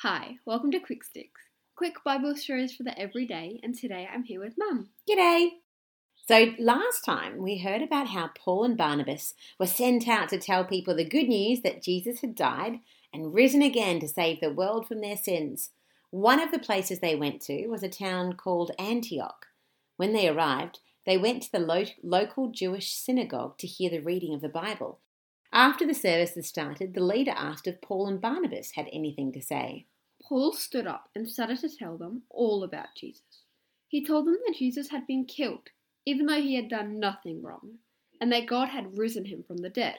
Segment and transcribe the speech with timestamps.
[0.00, 1.40] Hi, welcome to Quick Sticks,
[1.74, 4.90] quick Bible stories for the everyday, and today I'm here with Mum.
[5.08, 5.52] G'day!
[6.28, 10.66] So, last time we heard about how Paul and Barnabas were sent out to tell
[10.66, 12.80] people the good news that Jesus had died
[13.10, 15.70] and risen again to save the world from their sins.
[16.10, 19.46] One of the places they went to was a town called Antioch.
[19.96, 24.34] When they arrived, they went to the lo- local Jewish synagogue to hear the reading
[24.34, 25.00] of the Bible.
[25.56, 29.40] After the service had started, the leader asked if Paul and Barnabas had anything to
[29.40, 29.86] say.
[30.22, 33.40] Paul stood up and started to tell them all about Jesus.
[33.88, 35.70] He told them that Jesus had been killed,
[36.04, 37.78] even though he had done nothing wrong,
[38.20, 39.96] and that God had risen him from the dead.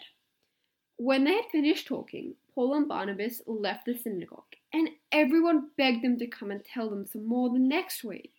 [0.98, 6.20] When they had finished talking, Paul and Barnabas left the synagogue, and everyone begged them
[6.20, 8.34] to come and tell them some more the next week.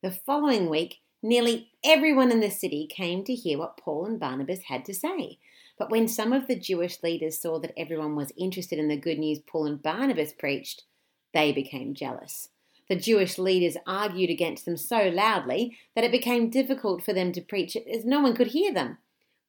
[0.00, 4.62] The following week, nearly everyone in the city came to hear what Paul and Barnabas
[4.62, 5.38] had to say.
[5.78, 9.18] But when some of the Jewish leaders saw that everyone was interested in the good
[9.18, 10.84] news Paul and Barnabas preached,
[11.32, 12.50] they became jealous.
[12.88, 17.40] The Jewish leaders argued against them so loudly that it became difficult for them to
[17.40, 18.98] preach it as no one could hear them.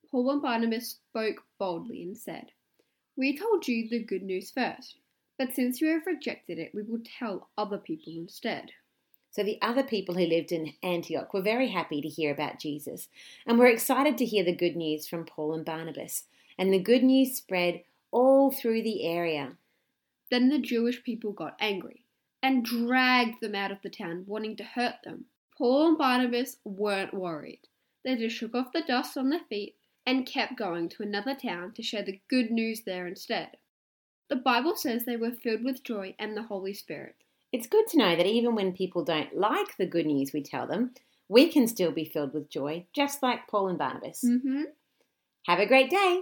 [0.10, 2.52] Paul and Barnabas spoke boldly and said,
[3.18, 4.96] We told you the good news first,
[5.38, 8.72] but since you have rejected it, we will tell other people instead.
[9.34, 13.08] So the other people who lived in Antioch were very happy to hear about Jesus
[13.48, 16.26] and were excited to hear the good news from Paul and Barnabas.
[16.56, 19.54] And the good news spread all through the area.
[20.30, 22.06] Then the Jewish people got angry
[22.44, 25.26] and dragged them out of the town, wanting to hurt them.
[25.58, 27.62] Paul and Barnabas weren't worried.
[28.06, 31.72] They just shook off the dust on their feet and kept going to another town
[31.74, 33.58] to share the good news there instead.
[34.30, 37.16] The Bible says they were filled with joy and the Holy Spirit.
[37.54, 40.66] It's good to know that even when people don't like the good news we tell
[40.66, 40.92] them,
[41.30, 44.24] we can still be filled with joy, just like Paul and Barnabas.
[44.26, 44.64] Mm-hmm.
[45.46, 46.22] Have a great day.